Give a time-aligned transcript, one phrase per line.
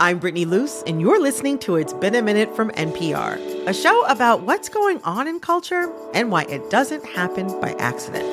[0.00, 4.06] I'm Brittany Luse, and you're listening to It's Been a Minute from NPR, a show
[4.06, 8.24] about what's going on in culture and why it doesn't happen by accident.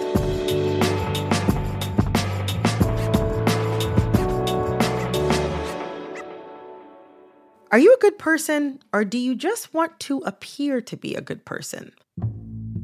[7.72, 11.22] Are you a good person, or do you just want to appear to be a
[11.22, 11.94] good person?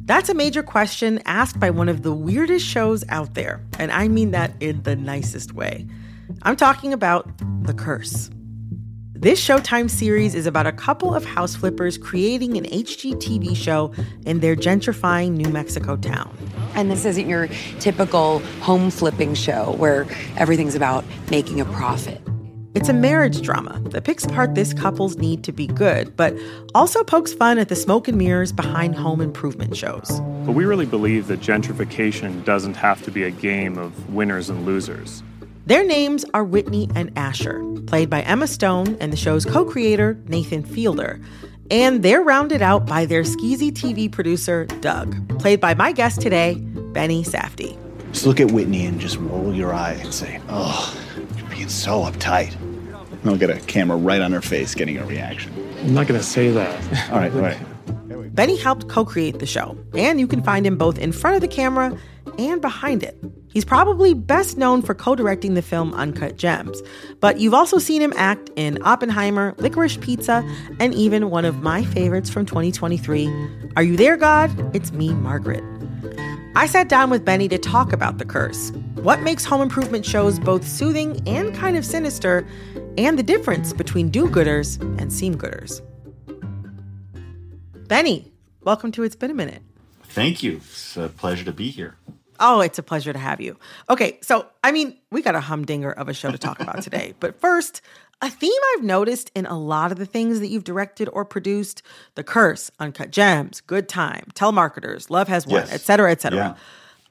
[0.06, 4.08] That's a major question asked by one of the weirdest shows out there, and I
[4.08, 5.86] mean that in the nicest way.
[6.42, 7.30] I'm talking about
[7.64, 8.32] The Curse.
[9.22, 13.94] This Showtime series is about a couple of house flippers creating an HGTV show
[14.26, 16.36] in their gentrifying New Mexico town.
[16.74, 17.48] And this isn't your
[17.80, 22.20] typical home flipping show where everything's about making a profit.
[22.74, 26.36] It's a marriage drama that picks apart this couple's need to be good, but
[26.74, 30.20] also pokes fun at the smoke and mirrors behind home improvement shows.
[30.48, 34.66] But we really believe that gentrification doesn't have to be a game of winners and
[34.66, 35.22] losers.
[35.66, 40.20] Their names are Whitney and Asher, played by Emma Stone and the show's co creator,
[40.28, 41.22] Nathan Fielder.
[41.70, 46.56] And they're rounded out by their skeezy TV producer, Doug, played by my guest today,
[46.56, 47.78] Benny Safdie.
[48.12, 51.00] Just look at Whitney and just roll your eye and say, oh,
[51.38, 52.60] you're being so uptight.
[52.60, 55.54] And I'll get a camera right on her face getting a reaction.
[55.82, 57.12] I'm not going to say that.
[57.12, 58.36] All right, all right.
[58.36, 61.42] Benny helped co create the show, and you can find him both in front of
[61.42, 61.96] the camera
[62.40, 63.18] and behind it.
[63.52, 66.82] He's probably best known for co directing the film Uncut Gems,
[67.20, 70.48] but you've also seen him act in Oppenheimer, Licorice Pizza,
[70.80, 73.28] and even one of my favorites from 2023
[73.76, 74.76] Are You There, God?
[74.76, 75.64] It's Me, Margaret.
[76.56, 80.40] I sat down with Benny to talk about The Curse, what makes home improvement shows
[80.40, 82.48] both soothing and kind of sinister,
[82.98, 85.82] and the difference between do gooders and seem gooders.
[87.88, 88.32] Benny,
[88.64, 89.62] welcome to It's Been a Minute.
[90.04, 90.58] Thank you.
[90.58, 91.96] It's a pleasure to be here.
[92.40, 93.58] Oh, it's a pleasure to have you.
[93.90, 97.14] Okay, so I mean, we got a humdinger of a show to talk about today.
[97.20, 97.82] But first,
[98.22, 101.82] a theme I've noticed in a lot of the things that you've directed or produced
[102.16, 105.74] The Curse, Uncut Gems, Good Time, Telemarketers, Love Has Won, Yes.
[105.74, 106.40] et cetera, et cetera.
[106.40, 106.56] Yeah.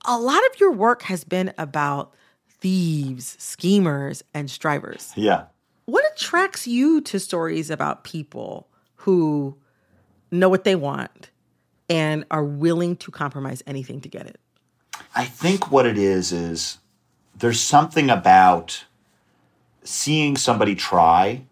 [0.06, 2.14] A lot of your work has been about
[2.60, 5.12] thieves, schemers, and strivers.
[5.16, 5.44] Yeah.
[5.86, 9.56] What attracts you to stories about people who
[10.30, 11.30] know what they want
[11.88, 14.38] and are willing to compromise anything to get it?
[15.14, 16.78] I think what it is is
[17.34, 18.84] there's something about
[19.82, 21.42] seeing somebody try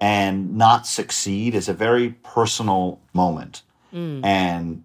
[0.00, 3.62] and not succeed is a very personal moment.
[3.92, 4.24] Mm.
[4.24, 4.84] And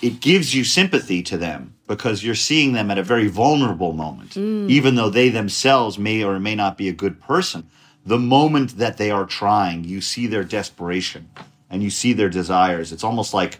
[0.00, 4.30] it gives you sympathy to them because you're seeing them at a very vulnerable moment.
[4.30, 4.68] Mm.
[4.68, 7.68] Even though they themselves may or may not be a good person,
[8.04, 11.30] the moment that they are trying, you see their desperation
[11.70, 12.92] and you see their desires.
[12.92, 13.58] It's almost like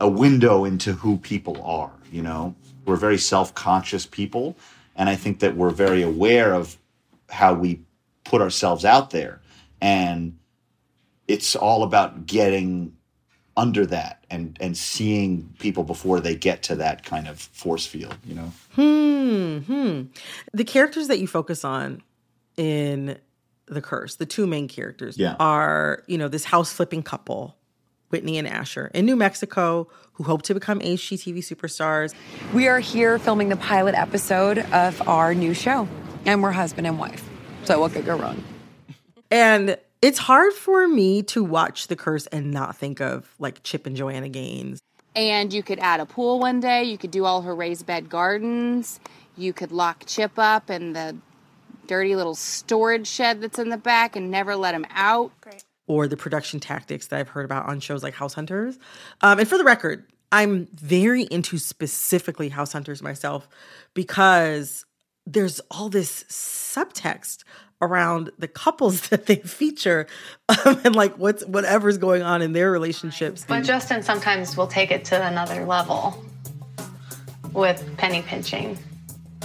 [0.00, 2.54] a window into who people are, you know?
[2.88, 4.56] We're very self-conscious people,
[4.96, 6.76] and I think that we're very aware of
[7.28, 7.80] how we
[8.24, 9.40] put ourselves out there.
[9.80, 10.38] And
[11.28, 12.94] it's all about getting
[13.58, 18.16] under that and and seeing people before they get to that kind of force field,
[18.24, 18.52] you know.
[18.74, 19.58] Hmm.
[19.58, 20.02] hmm.
[20.54, 22.02] The characters that you focus on
[22.56, 23.18] in
[23.66, 25.36] The Curse, the two main characters, Yeah.
[25.38, 27.57] are, you know, this house flipping couple,
[28.10, 32.14] Whitney and Asher, in New Mexico, who hope to become HGTV superstars.
[32.52, 35.88] We are here filming the pilot episode of our new show,
[36.26, 37.28] and we're husband and wife.
[37.64, 38.42] So what could go wrong?
[39.30, 43.86] And it's hard for me to watch The Curse and not think of like Chip
[43.86, 44.80] and Joanna Gaines.
[45.14, 46.84] And you could add a pool one day.
[46.84, 49.00] You could do all her raised bed gardens.
[49.36, 51.16] You could lock Chip up in the
[51.86, 55.32] dirty little storage shed that's in the back and never let him out.
[55.88, 58.78] Or the production tactics that I've heard about on shows like House Hunters.
[59.22, 63.48] Um, and for the record, I'm very into specifically House Hunters myself
[63.94, 64.84] because
[65.26, 67.44] there's all this subtext
[67.80, 70.06] around the couples that they feature
[70.48, 73.44] um, and like what's whatever's going on in their relationships.
[73.48, 76.22] But Justin sometimes will take it to another level
[77.52, 78.78] with penny pinching.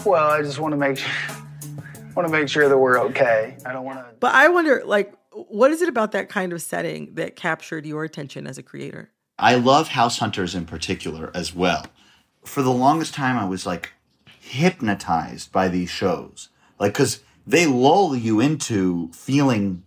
[0.06, 1.12] Well, I just want to make sure,
[2.16, 3.56] want to make sure that we're okay.
[3.66, 4.06] I don't want to.
[4.20, 8.04] But I wonder, like, what is it about that kind of setting that captured your
[8.04, 9.12] attention as a creator?
[9.40, 11.88] I love House Hunters in particular as well.
[12.46, 13.92] For the longest time, I was like
[14.40, 16.50] hypnotized by these shows.
[16.80, 19.84] Like, because they lull you into feeling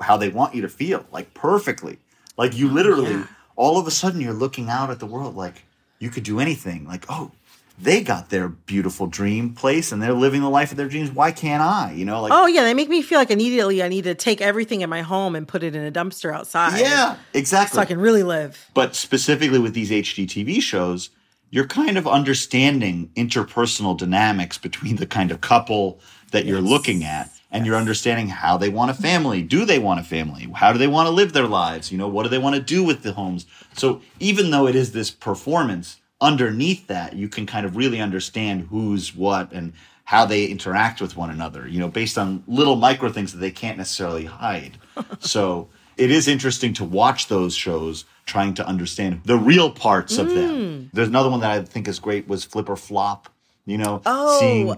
[0.00, 1.98] how they want you to feel, like perfectly.
[2.36, 3.26] Like, you oh, literally, yeah.
[3.56, 5.64] all of a sudden, you're looking out at the world like
[5.98, 6.86] you could do anything.
[6.86, 7.32] Like, oh,
[7.78, 11.10] they got their beautiful dream place and they're living the life of their dreams.
[11.10, 11.92] Why can't I?
[11.92, 14.40] You know, like Oh yeah, they make me feel like immediately I need to take
[14.40, 16.80] everything in my home and put it in a dumpster outside.
[16.80, 17.76] yeah, exactly.
[17.76, 18.70] So I can really live.
[18.74, 21.10] But specifically with these HGTV shows,
[21.50, 26.00] you're kind of understanding interpersonal dynamics between the kind of couple
[26.32, 29.42] that you're looking at and you're understanding how they want a family.
[29.42, 30.48] Do they want a family?
[30.54, 31.92] How do they want to live their lives?
[31.92, 33.46] You know, what do they want to do with the homes?
[33.74, 38.68] So even though it is this performance, underneath that, you can kind of really understand
[38.70, 39.72] who's what and
[40.04, 43.50] how they interact with one another, you know, based on little micro things that they
[43.50, 44.78] can't necessarily hide.
[45.18, 50.28] so it is interesting to watch those shows trying to understand the real parts of
[50.28, 50.34] Mm.
[50.34, 50.90] them.
[50.92, 53.28] There's another one that I think is great was Flip or Flop,
[53.66, 54.76] you know, Oh, seeing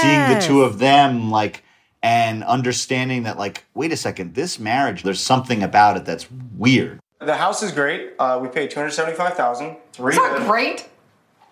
[0.00, 1.64] seeing the two of them like
[2.02, 6.26] and understanding that like wait a second, this marriage there's something about it that's
[6.56, 7.00] weird.
[7.28, 8.12] The house is great.
[8.18, 9.76] Uh, we paid two hundred seventy-five thousand.
[9.92, 10.14] Three.
[10.14, 10.88] It's not great.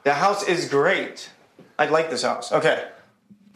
[0.05, 1.29] The house is great.
[1.79, 2.51] I like this house.
[2.51, 2.89] Okay.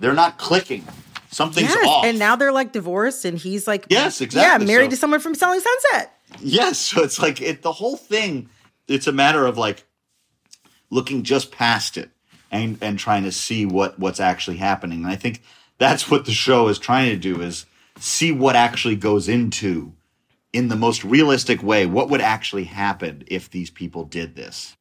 [0.00, 0.84] They're not clicking.
[1.30, 2.04] Something's Yes, off.
[2.04, 4.66] and now they're like divorced, and he's like, Yes, exactly.
[4.66, 6.12] yeah, married So- to someone from Selling Sunset.
[6.40, 8.50] Yes, so it's like it the whole thing
[8.86, 9.84] it's a matter of like
[10.90, 12.10] looking just past it
[12.50, 15.04] and and trying to see what what's actually happening.
[15.04, 15.40] And I think
[15.78, 17.64] that's what the show is trying to do is
[17.98, 19.94] see what actually goes into
[20.52, 24.76] in the most realistic way what would actually happen if these people did this.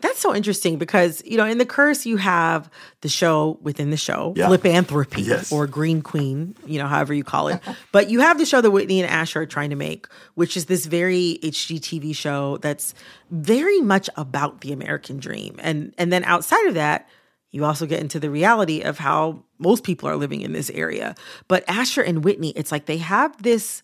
[0.00, 2.70] That's so interesting because, you know, in The Curse, you have
[3.02, 4.48] the show within the show, Yeah.
[4.48, 5.52] Fliplanthropy Yes.
[5.52, 7.60] or Green Queen, you know, however you call it.
[7.92, 10.64] but you have the show that Whitney and Asher are trying to make, which is
[10.66, 12.94] this very HGTV show that's
[13.30, 15.56] very much about the American dream.
[15.58, 17.06] And and then outside of that,
[17.50, 21.14] you also get into the reality of how most people are living in this area.
[21.48, 23.82] But Asher and Whitney, it's like they have this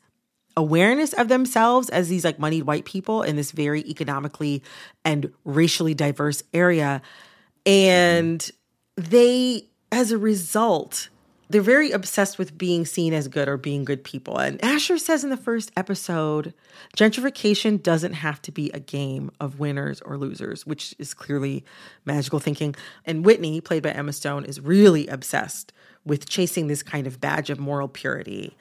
[0.57, 4.63] awareness of themselves as these like moneyed white people in this very economically
[5.05, 7.03] and racially diverse area.
[7.65, 8.49] And
[8.97, 11.09] they, as a result,
[11.49, 14.39] they're very obsessed with being seen as good or being good people.
[14.39, 16.55] And Asher says in the first episode,
[16.97, 21.65] gentrification doesn't have to be a game of winners or losers, which is clearly
[22.05, 22.75] magical thinking.
[23.05, 25.73] And Whitney, played by Emma Stone, is really obsessed
[26.05, 28.57] with chasing this kind of badge of moral purity.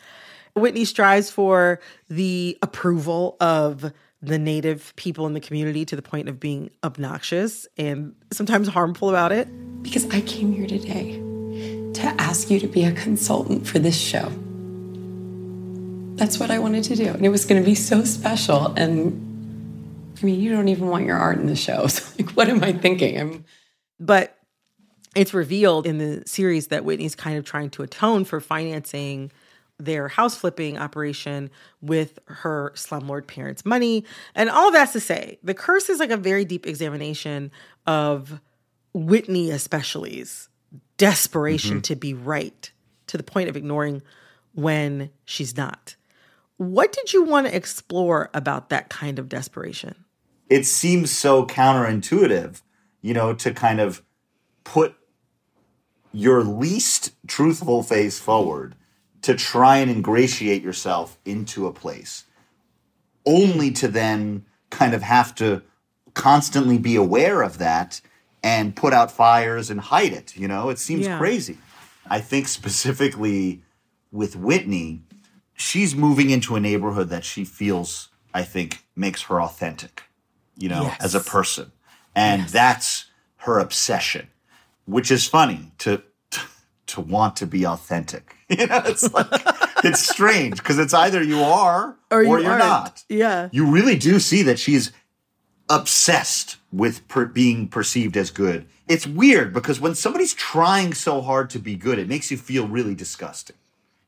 [0.55, 3.91] Whitney strives for the approval of
[4.21, 9.09] the native people in the community to the point of being obnoxious and sometimes harmful
[9.09, 9.47] about it.
[9.83, 11.17] Because I came here today
[11.93, 14.31] to ask you to be a consultant for this show.
[16.15, 17.07] That's what I wanted to do.
[17.07, 18.73] And it was going to be so special.
[18.75, 21.87] And I mean, you don't even want your art in the show.
[21.89, 23.19] So, like, what am I thinking?
[23.19, 23.45] I'm
[23.99, 24.37] But
[25.15, 29.31] it's revealed in the series that Whitney's kind of trying to atone for financing
[29.77, 31.49] their house flipping operation
[31.81, 34.05] with her slumlord parents' money.
[34.33, 37.51] And all that's to say, the curse is like a very deep examination
[37.85, 38.39] of
[38.93, 40.49] Whitney, especially's
[40.97, 41.81] desperation mm-hmm.
[41.81, 42.71] to be right
[43.07, 44.01] to the point of ignoring
[44.53, 45.95] when she's not.
[46.57, 50.05] What did you want to explore about that kind of desperation?
[50.49, 52.61] It seems so counterintuitive,
[53.01, 54.01] you know, to kind of
[54.63, 54.95] put
[56.13, 58.75] your least truthful face forward
[59.25, 62.25] to try and ingratiate yourself into a place,
[63.25, 65.63] only to then kind of have to
[66.13, 68.01] constantly be aware of that
[68.43, 70.37] and put out fires and hide it.
[70.37, 71.17] You know, it seems Yeah.
[71.17, 71.57] crazy.
[72.07, 73.63] I think specifically
[74.11, 75.01] with Whitney,
[75.55, 80.03] she's moving into a neighborhood that she feels, I think, makes her authentic,
[80.55, 81.01] you know, Yes.
[81.01, 81.71] as a person.
[82.15, 83.05] And that's
[83.37, 84.27] her obsession,
[84.85, 86.03] which is funny to
[86.87, 88.35] to want to be authentic.
[88.47, 89.25] You know, it's like
[89.83, 92.59] it's strange because it's either you are or, you you're aren't.
[92.59, 93.03] not.
[93.09, 93.49] Yeah.
[93.51, 94.91] You really do see that she's
[95.67, 98.67] obsessed with per- being perceived as good.
[98.87, 102.67] It's weird because when somebody's trying so hard to be good, it makes you feel
[102.67, 103.55] really disgusting.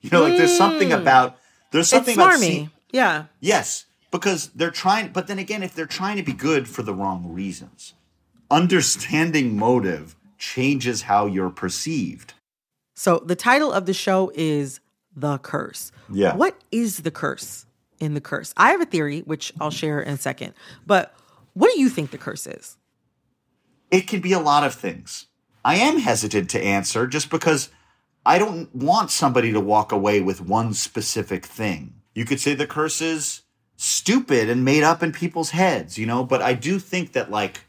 [0.01, 1.37] You know, like there's something about
[1.71, 2.27] there's something Mm.
[2.27, 3.25] it's about see- yeah.
[3.39, 6.93] Yes, because they're trying, but then again, if they're trying to be good for the
[6.93, 7.93] wrong reasons,
[8.51, 12.33] understanding motive changes how you're perceived.
[12.97, 14.79] So the title of the show is
[15.15, 15.91] The Curse.
[16.11, 16.35] Yeah.
[16.35, 17.67] What is the curse
[17.99, 18.55] in the curse?
[18.57, 20.55] I have a theory, which I'll share in a second.
[20.87, 21.13] But
[21.53, 22.75] what do you think the curse is?
[23.91, 25.27] It can be a lot of things.
[25.63, 27.69] I am hesitant to answer just because
[28.25, 31.93] I don't want somebody to walk away with one specific thing.
[32.15, 33.43] You could say the curse is
[33.75, 37.65] stupid and made up in people's heads, you know, but I do think that like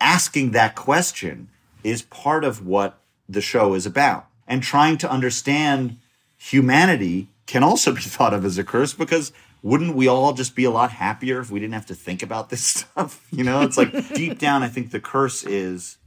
[0.00, 1.50] asking that question
[1.84, 2.98] is part of what
[3.34, 4.26] the show is about.
[4.46, 5.98] And trying to understand
[6.36, 10.64] humanity can also be thought of as a curse because wouldn't we all just be
[10.64, 13.26] a lot happier if we didn't have to think about this stuff?
[13.30, 15.98] You know, it's like deep down, I think the curse is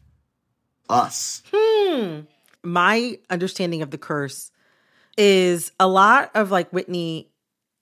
[0.90, 1.44] us.
[1.54, 2.22] Hmm.
[2.64, 4.52] My understanding of the curse
[5.18, 7.30] is a lot of like Whitney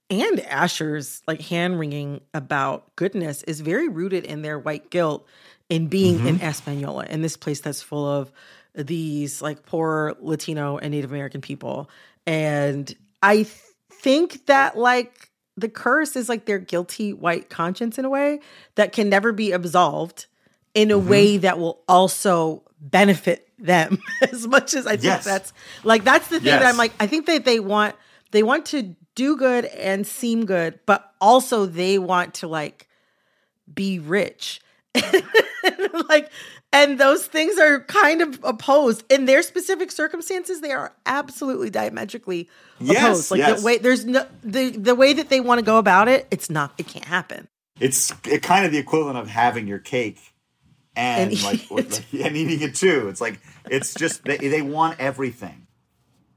[0.10, 5.28] and Asher's like hand wringing about goodness is very rooted in their white guilt
[5.68, 6.28] in being Mm-hmm.
[6.28, 8.32] in Espanola, in this place that's full of
[8.76, 11.90] these like poor Latino and Native American people.
[12.28, 13.50] And I th-
[13.92, 18.40] think that like the curse is like their guilty white conscience in a way
[18.76, 20.26] that can never be absolved
[20.74, 21.08] in Mm-hmm.
[21.08, 24.00] a way that will also benefit them
[24.32, 25.24] as much as I think Yes.
[25.24, 25.54] that's
[25.86, 27.96] like that's the thing that I'm like I think that they want
[28.32, 32.90] they want to do good and seem good but also they want to like
[33.74, 34.60] be rich
[36.10, 36.30] like
[36.76, 42.50] and those things are kind of opposed in their specific circumstances they are absolutely diametrically
[42.80, 43.60] Yes, opposed like yes.
[43.62, 46.50] the way there's no the the way that they want to go about it it's
[46.50, 47.48] not it can't happen
[47.80, 50.20] It's it kind of the equivalent of having your cake
[50.96, 51.80] and, And like or-
[52.24, 53.08] and eating it too.
[53.10, 53.40] It's like
[53.70, 55.68] it's just they, they want everything.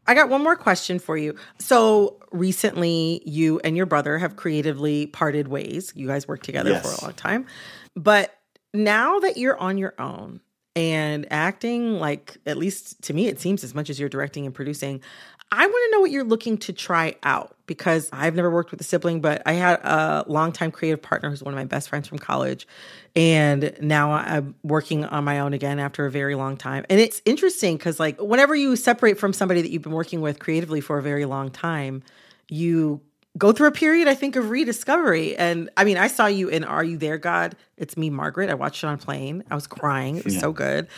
[0.07, 1.37] I got one more question for you.
[1.61, 5.92] So recently, you and your brother have creatively parted ways.
[5.95, 6.83] You guys worked together Yes.
[6.83, 7.47] for a long time.
[7.95, 8.35] But
[8.75, 10.40] now that you're on your own
[10.76, 14.54] and acting like, at least to me, it seems as much as you're directing and
[14.54, 15.00] producing,
[15.50, 18.80] I want to know what you're looking to try out because I've never worked with
[18.82, 22.06] a sibling, but I had a longtime creative partner who's one of my best friends
[22.06, 22.68] from college.
[23.16, 26.84] And now I'm working on my own again after a very long time.
[26.90, 30.38] And it's interesting because, like, whenever you separate from somebody that you've been working with
[30.38, 32.02] creatively for a very long time,
[32.50, 33.00] you
[33.38, 35.37] go through a period, I think, of rediscovery.
[35.37, 37.57] And I mean, I saw you in Are You There, God?
[37.76, 38.50] It's me, Margaret.
[38.50, 39.45] I watched it on plane.
[39.50, 40.16] I was crying.
[40.16, 40.40] It was Yeah.
[40.40, 40.88] so good.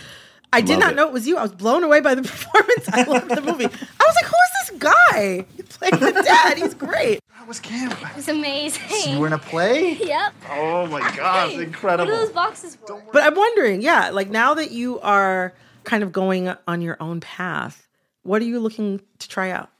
[0.52, 0.96] I did not it.
[0.96, 1.36] know it was you.
[1.36, 2.88] I was blown away by the performance.
[2.92, 3.66] I loved the movie.
[3.66, 5.46] I was like, who is this guy?
[5.56, 6.58] He played the dad.
[6.58, 7.20] He's great.
[7.38, 7.96] That was Cam.
[8.16, 9.12] It's amazing.
[9.14, 9.92] You were in a play?
[10.00, 10.32] Yep.
[10.50, 12.10] Oh my gosh, Hey, incredible.
[12.12, 13.00] What are those boxes for?
[13.12, 15.52] But I'm wondering, yeah, like now that you are
[15.84, 17.86] kind of going on your own path,
[18.24, 19.70] what are you looking to try out?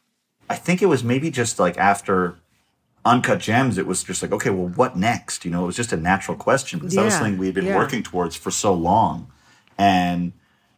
[0.49, 2.37] I think it was maybe just like after
[3.05, 5.45] Uncut Gems, it was just like, okay, well, what next?
[5.45, 7.67] You know, it was just a natural question because that was something we had been
[7.67, 7.77] yeah.
[7.77, 9.31] working towards for so long.
[9.79, 10.33] And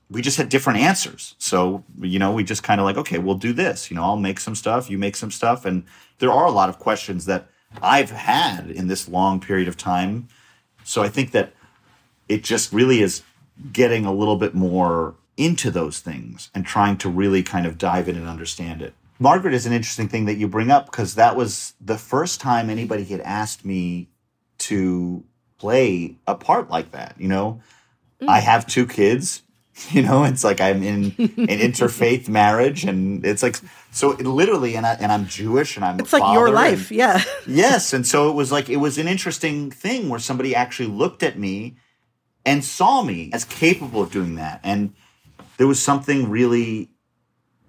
[0.09, 1.35] we just had different answers.
[1.39, 3.91] So, you know, we just kind of like, okay, we'll do this.
[3.91, 5.65] You know, I'll make some stuff, you make some stuff.
[5.65, 5.85] And
[6.19, 7.49] there are a lot of questions that
[7.83, 10.29] I've had in this long period of time.
[10.85, 11.53] So I think that
[12.29, 13.23] it just really is
[13.73, 18.09] getting a little bit more into those things and trying to really kind of dive
[18.09, 18.95] in and understand it.
[19.23, 22.69] Margaret is an interesting thing that you bring up because that was the first time
[22.69, 24.09] anybody had asked me
[24.59, 25.25] to
[25.59, 27.15] play a part like that.
[27.19, 27.63] You know,
[28.21, 28.43] I mm.
[28.43, 29.43] have two kids.
[29.91, 31.13] You know, it's like I'm in an
[31.69, 33.57] interfaith marriage, and it's like
[33.91, 36.91] so it literally, and I and I'm Jewish, and I'm a It's like your life.
[36.91, 37.25] and- Yeah.
[37.47, 41.23] Yes, and so it was like it was an interesting thing where somebody actually looked
[41.23, 41.77] at me
[42.45, 44.93] and saw me as capable of doing that, and
[45.57, 46.91] there was something really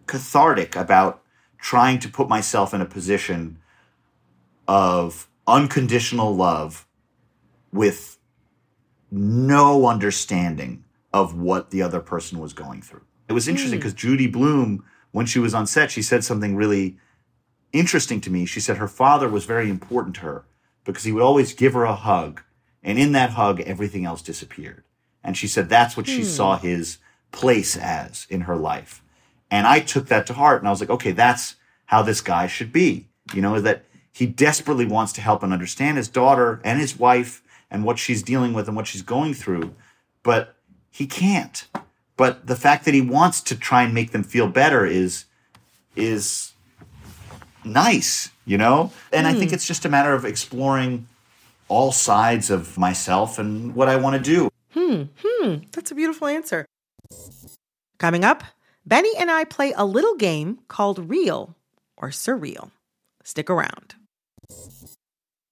[0.05, 1.22] cathartic about
[1.63, 3.57] trying to put myself in a position
[4.67, 6.85] of unconditional love
[7.71, 8.17] with
[9.09, 13.05] no understanding of what the other person was going through.
[13.29, 13.79] It was interesting hmm.
[13.79, 16.97] because Judy Blume, when she was on set, she said something really
[17.71, 18.45] interesting to me.
[18.45, 20.43] She said her father was very important to her
[20.83, 22.41] because he would always give her a hug,
[22.83, 24.83] and in that hug, everything else disappeared.
[25.23, 26.67] And she said that's what she saw hmm.
[26.67, 26.97] his
[27.31, 29.02] place as in her life.
[29.53, 32.47] And I took that to heart, and I was like, okay, that's how this guy
[32.47, 33.07] should be.
[33.35, 37.43] You know, that he desperately wants to help and understand his daughter and his wife
[37.69, 39.75] and what she's dealing with and what she's going through,
[40.23, 40.55] but
[40.89, 41.67] he can't.
[42.17, 45.25] But the fact that he wants to try and make them feel better is
[45.95, 46.53] is
[47.63, 48.91] nice, you know?
[49.11, 51.07] And I think it's just a matter of exploring
[51.67, 54.49] all sides of myself and what I want to do.
[54.73, 56.65] Hmm, hmm, that's a beautiful answer.
[57.99, 58.43] Coming up,
[58.85, 61.55] Benny and I play a little game called Real
[61.97, 62.71] or Surreal.
[63.23, 63.95] Stick around.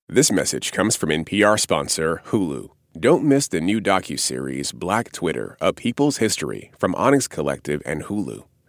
[0.10, 2.70] This message comes from NPR sponsor Hulu.
[3.00, 8.44] Don't miss the new docuseries Black Twitter: A People's History from Onyx Collective and Hulu.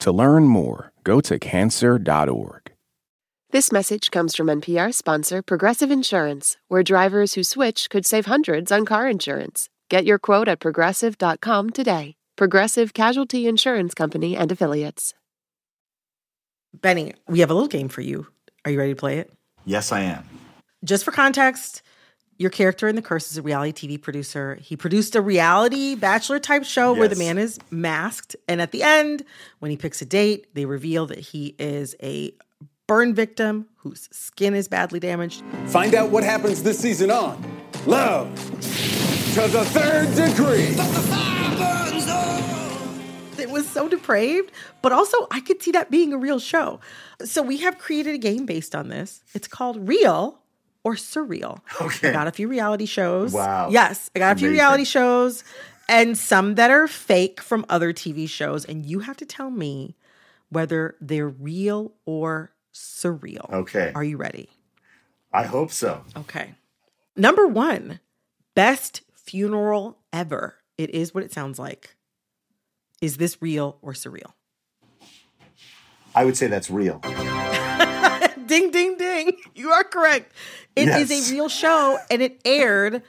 [0.00, 2.72] To learn more, go to cancer.org.
[3.50, 8.70] This message comes from NPR sponsor Progressive Insurance, where drivers who switch could save hundreds
[8.70, 9.68] on car insurance.
[9.88, 12.14] Get your quote at progressive.com today.
[12.36, 15.14] Progressive Casualty Insurance Company and Affiliates.
[16.72, 18.26] Benny, we have a little game for you.
[18.64, 19.32] Are you ready to play it?
[19.66, 20.24] Yes, I am.
[20.84, 21.82] Just for context,
[22.40, 24.54] your character in The Curse is a reality TV producer.
[24.62, 28.34] He produced a reality bachelor type show where the man is masked.
[28.48, 29.26] And at the end,
[29.58, 32.32] when he picks a date, they reveal that he is a
[32.86, 35.44] burn victim whose skin is badly damaged.
[35.66, 38.34] Find out what happens this season on Love
[39.34, 40.74] to the Third Degree.
[43.38, 46.80] It was so depraved, but also I could see that being a real show.
[47.22, 49.22] So we have created a game based on this.
[49.34, 50.39] It's called Real
[50.84, 51.60] or Surreal.
[51.80, 52.08] Okay.
[52.10, 53.32] I got a few reality shows.
[53.32, 53.68] Wow.
[53.70, 54.60] Yes, I got a few Amazing.
[54.60, 55.44] reality shows
[55.88, 58.64] and some that are fake from other TV shows.
[58.64, 59.96] And you have to tell me
[60.48, 63.52] whether they're real or surreal.
[63.52, 63.92] Okay.
[63.94, 64.48] Are you ready?
[65.32, 66.04] I hope so.
[66.16, 66.54] Okay.
[67.16, 68.00] Number one,
[68.54, 70.56] best funeral ever.
[70.78, 71.94] It is what it sounds like.
[73.00, 74.32] Is this real or surreal?
[76.14, 77.00] I would say that's real.
[78.50, 79.36] Ding, ding, ding.
[79.54, 80.32] You are correct.
[80.76, 81.30] It is Yes.
[81.30, 83.02] a real show and it aired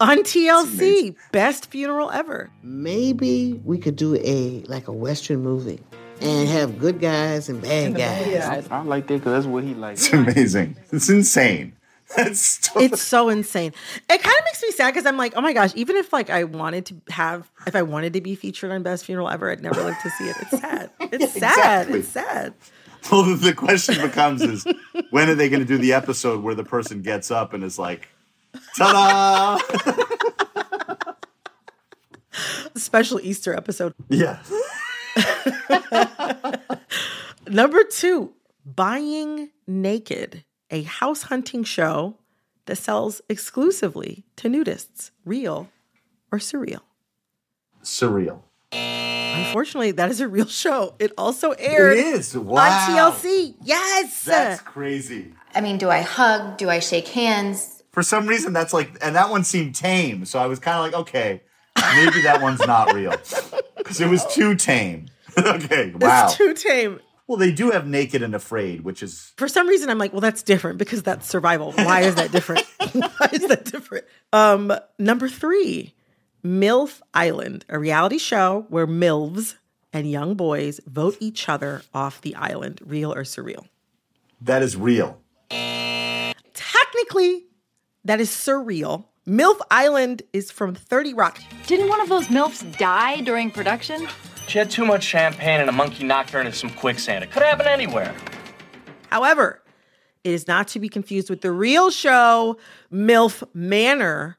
[0.00, 1.14] on TLC.
[1.32, 2.50] Best funeral ever.
[2.62, 5.80] Maybe we could do a like a western movie
[6.20, 8.68] and have good guys and bad guys.
[8.70, 10.04] I, I like that because that's what he likes.
[10.06, 10.76] It's amazing.
[10.90, 11.74] It's insane.
[12.16, 13.74] That's It's so insane.
[14.08, 16.30] It kind of makes me sad because I'm like, oh my gosh, even if like
[16.30, 19.62] I wanted to have, if I wanted to be featured on Best Funeral Ever, I'd
[19.62, 20.36] never live to see it.
[20.40, 20.90] It's sad.
[21.00, 21.88] It's sad.
[21.88, 21.98] exactly.
[21.98, 22.54] It's sad.
[23.10, 24.66] Well, the question becomes is
[25.10, 27.78] when are they going to do the episode where the person gets up and is
[27.78, 28.08] like,
[28.76, 29.58] ta-da!
[32.76, 33.94] Special Easter episode.
[34.08, 34.40] yeah.
[37.48, 42.18] Number two, Buying Naked, a house hunting show
[42.66, 45.10] that sells exclusively to nudists.
[45.24, 45.68] Real
[46.30, 46.80] or surreal?
[47.82, 48.42] Surreal.
[49.48, 50.94] Unfortunately, that is a real show.
[50.98, 52.34] It also aired It is.
[52.36, 53.12] on Wow.
[53.14, 53.54] TLC.
[53.62, 54.24] Yes.
[54.24, 55.32] That's crazy.
[55.54, 56.56] I mean, do I hug?
[56.58, 57.82] Do I shake hands?
[57.92, 60.24] For some reason, that's like, and that one seemed tame.
[60.24, 61.42] So I was kind of like, okay,
[61.96, 63.10] maybe that one's not real
[63.76, 65.06] because it was too tame.
[65.38, 66.26] okay, wow.
[66.26, 67.00] It's too tame.
[67.26, 70.20] well, they do have Naked and Afraid, which is For some reason, I'm like, well,
[70.20, 71.72] that's different because that's survival.
[71.72, 72.64] Why is that different?
[72.92, 74.04] Why is that different?
[74.32, 75.94] Um, number three,
[76.44, 79.56] MILF Island, a reality show where MILFs
[79.92, 82.80] and young boys vote each other off the island.
[82.84, 83.66] Real or surreal?
[84.40, 85.20] that is real.
[86.54, 87.46] Technically,
[88.04, 89.06] that is surreal.
[89.26, 91.40] MILF Island is from 30 Rock.
[91.66, 94.06] Didn't one of those MILFs die during production?
[94.46, 97.24] She had too much champagne and a monkey knocked her into some quicksand.
[97.24, 98.14] It could happen anywhere.
[99.10, 99.62] However,
[100.24, 102.56] it is not to be confused with the real show,
[102.92, 104.37] MILF Manor,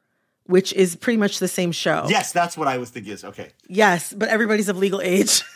[0.49, 2.05] which is pretty much the same show.
[2.09, 3.13] Yes, that's what I was thinking.
[3.13, 3.51] Is okay.
[3.67, 5.43] Yes, but everybody's of legal age.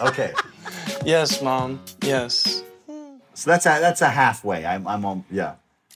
[0.00, 0.32] Okay.
[1.04, 1.80] Yes, mom.
[2.02, 2.64] Yes.
[3.34, 4.66] So that's a that's a halfway.
[4.66, 5.54] I'm I'm on yeah.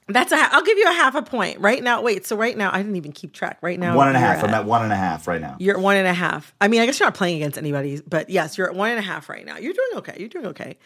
[0.09, 0.37] That's a.
[0.37, 2.03] I'll give you a half a point right now.
[2.03, 3.59] Wait, so right now I didn't even keep track.
[3.63, 4.37] Right now, one and a half.
[4.37, 4.61] and a you're half.
[4.61, 5.57] I'm at one and a half right now.
[5.59, 6.55] You're at one and a half.
[6.61, 8.99] I mean, I guess you're not playing against anybody, but yes, you're at one and
[9.01, 9.57] a half right now.
[9.57, 10.17] You're doing okay.
[10.19, 10.79] You're doing okay.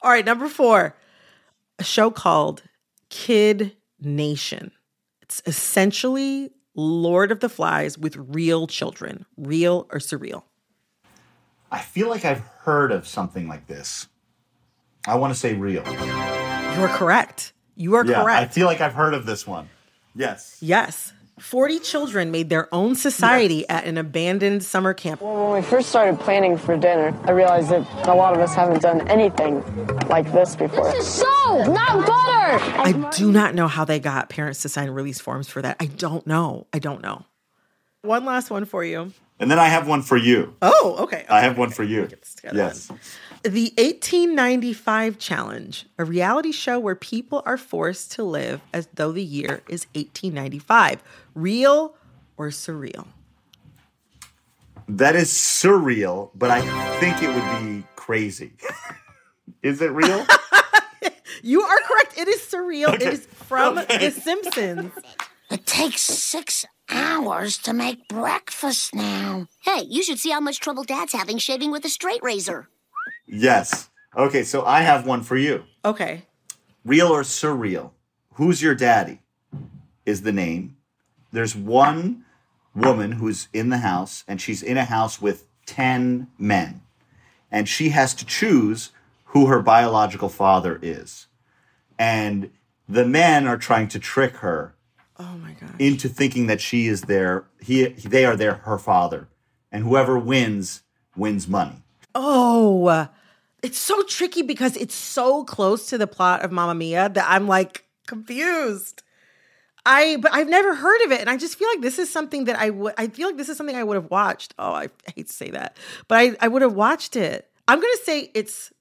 [0.00, 0.96] All right, number four,
[1.78, 2.62] a show called
[3.10, 4.72] Kid Nation.
[5.20, 10.44] It's essentially Lord of the Flies with real children, real or surreal.
[11.70, 14.08] I feel like I've heard of something like this.
[15.06, 15.84] I want to say real.
[16.76, 17.52] You're correct.
[17.76, 19.68] You are yeah, I feel like I've heard of this one.
[20.14, 20.58] Yes.
[20.60, 21.12] yes.
[21.38, 25.20] 40 children made their own society at an abandoned summer camp.
[25.20, 28.54] Well, When we first started planning for dinner, I realized that a lot of us
[28.54, 29.64] haven't done anything
[30.08, 30.92] like this before.
[30.92, 32.64] This is soap, not butter.
[32.80, 35.76] I do not know how they got parents to sign release forms for that.
[35.80, 36.66] I don't know.
[36.72, 37.24] I don't know.
[38.02, 39.12] One last one for you.
[39.40, 40.54] And then I have one for you.
[40.62, 41.24] Oh, okay.
[41.28, 42.06] I have one for you.
[42.06, 42.90] together Yes.
[43.42, 49.22] The 1895 Challenge, a reality show where people are forced to live as though the
[49.22, 51.02] year is 1895.
[51.34, 51.96] Real
[52.36, 53.06] or surreal?
[54.88, 56.60] That is surreal, but I
[57.00, 58.52] think it would be crazy.
[59.62, 60.24] is it real?
[61.42, 62.16] You are correct.
[62.16, 62.94] It is surreal.
[62.94, 63.06] Okay.
[63.06, 64.10] It is from Okay.
[64.10, 64.92] The Simpsons.
[65.50, 69.48] It takes six hours to make breakfast now.
[69.60, 72.68] Hey, you should see how much trouble Dad's having shaving with a straight razor.
[73.26, 73.88] Yes.
[74.16, 75.64] Okay, so I have one for you.
[75.84, 76.22] Okay.
[76.84, 77.90] Real or surreal?
[78.34, 79.20] Who's your daddy?
[80.04, 80.76] Is the name.
[81.32, 82.24] There's one
[82.74, 86.82] woman who's in the house, and she's in a house with 10 men.
[87.50, 88.90] And she has to choose
[89.26, 91.26] who her biological father is.
[91.98, 92.50] And
[92.88, 94.74] the men are trying to trick her
[95.18, 95.74] Oh my god.
[95.80, 99.28] into thinking that she is their he they are their her father.
[99.70, 100.82] And whoever wins
[101.16, 101.82] wins money.
[102.14, 103.08] Oh,
[103.62, 107.46] it's so tricky because it's so close to the plot of Mamma Mia that I'm
[107.48, 109.02] like confused.
[109.84, 112.44] I but I've never heard of it, and I just feel like this is something
[112.44, 112.94] that I would.
[112.98, 114.54] I feel like this is something I would have watched.
[114.58, 117.50] Oh, I hate to say that, but I I would have watched it.
[117.66, 118.72] I'm gonna say it's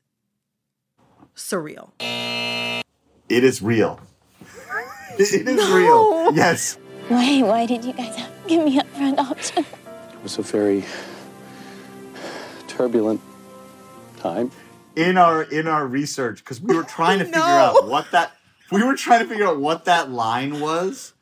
[1.35, 1.89] surreal.
[3.29, 3.99] It is real.
[5.17, 5.75] it is No.
[5.75, 6.35] real.
[6.35, 6.77] Yes.
[7.07, 8.15] Why, why did you guys
[8.47, 9.65] give me upfront option?
[10.13, 10.83] It was a very
[12.81, 13.21] turbulent
[14.17, 14.49] time.
[14.95, 18.31] in our in our research because we were trying to figure out what that
[18.71, 21.13] we were trying to figure out what that line was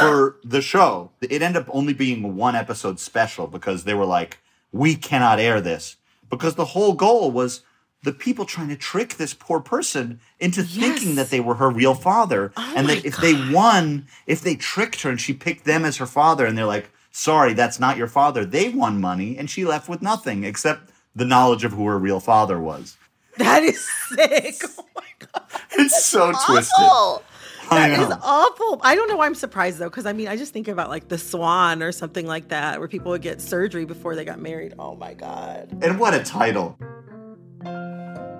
[0.00, 1.10] for the show.
[1.22, 4.38] It ended up only being one episode special because they were like,
[4.72, 5.96] we cannot air this.
[6.28, 7.62] Because the whole goal was
[8.02, 11.94] the people trying to trick this poor person into thinking that they were her real
[11.94, 15.96] father and that if they won if they tricked her and she picked them as
[15.96, 18.44] her father and they're like sorry that's not your father.
[18.44, 22.20] They won money and she left with nothing except the knowledge of who her real
[22.20, 22.96] father was
[23.36, 24.62] That is sick.
[24.78, 25.42] Oh my god.
[25.72, 27.24] It's so twisted awful.
[27.70, 28.80] I That is awful.
[28.82, 31.08] I don't know why I'm surprised though, because I mean, I just think about like
[31.08, 34.74] the Swan or something like that, where people would get surgery before they got married.
[34.78, 35.68] Oh my god.
[35.82, 36.78] and what a title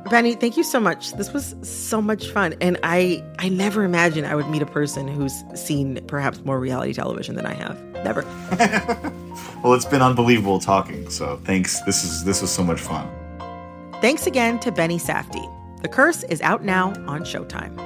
[0.08, 1.12] Benny, thank you so much.
[1.12, 2.54] This was so much fun.
[2.60, 6.92] And I I never imagined I would meet a person who's seen perhaps more reality
[6.94, 7.80] television than I have.
[8.04, 8.22] Never.
[9.62, 13.08] well it's been unbelievable talking so thanks this is this was so much fun
[14.00, 15.52] Thanks again to Benny Safdie.
[15.82, 17.76] The Curse is out now on Showtime.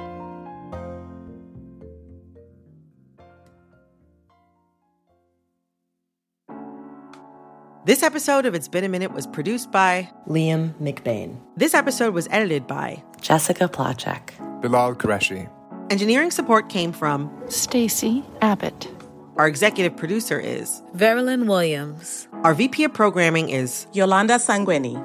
[7.85, 11.39] This episode of It's Been a Minute was produced by Liam McBain.
[11.57, 14.61] This episode was edited by Jessica Placzek.
[14.61, 15.49] Bilal Qureshi.
[15.89, 18.87] Engineering support came from Stacy Abbott.
[19.35, 22.27] Our executive producer is Veralyn Williams.
[22.43, 24.95] Our VP of programming is Yolanda Sangweni.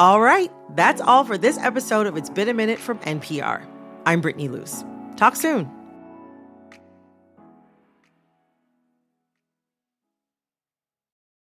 [0.00, 3.64] All right, that's all for this episode of It's Been a Minute from NPR.
[4.04, 4.84] I'm Brittany Luse.
[5.14, 5.70] Talk soon.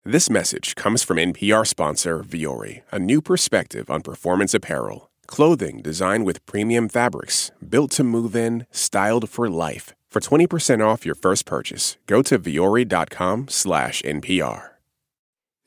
[0.05, 5.11] This message comes from NPR sponsor Vuori, a new perspective on performance apparel.
[5.27, 9.93] Clothing designed with premium fabrics, built to move in, styled for life.
[10.11, 14.71] For 20% off your first purchase, go to vuori.com slash NPR.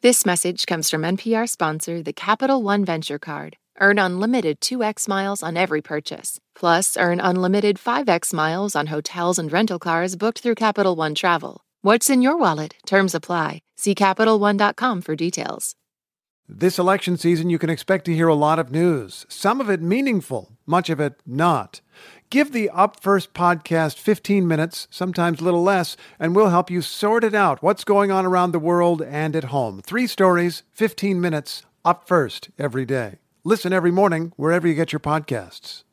[0.03, 3.57] This message comes from NPR sponsor, the Capital One Venture Card.
[3.81, 6.39] Earn unlimited 2x miles on every purchase.
[6.55, 11.63] Plus, earn unlimited 5x miles on hotels and rental cars booked through Capital One Travel.
[11.81, 12.75] What's in your wallet?
[12.85, 13.63] Terms apply.
[13.79, 15.75] See CapitalOne.com for details.
[16.47, 19.81] This election season, you can expect to hear a lot of news, some of it
[19.81, 21.81] meaningful, much of it not.
[22.31, 26.83] Give the Up First podcast 15 minutes, sometimes a little less, and we'll help you
[26.83, 29.81] sort it out what's going on around the world and at home.
[29.83, 33.19] Three stories, 15 minutes, Up First every day.
[33.45, 35.84] Listen every morning wherever you get your podcasts.